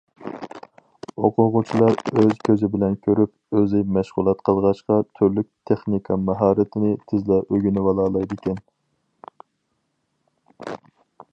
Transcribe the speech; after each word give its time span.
ئوقۇغۇچىلار 1.25 1.99
ئۆز 2.21 2.31
كۆزى 2.47 2.69
بىلەن 2.75 2.95
كۆرۈپ، 3.07 3.59
ئۆزى 3.59 3.81
مەشغۇلات 3.97 4.41
قىلغاچقا 4.49 4.97
تۈرلۈك 5.19 5.49
تېخنىكا 5.71 6.17
ماھارىتىنى 6.29 6.95
تېزلا 7.13 7.39
ئۆگىنىۋالالايدىكەن. 7.41 8.63